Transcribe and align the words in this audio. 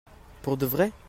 Pour 0.41 0.57
de 0.57 0.65
vrai? 0.65 0.91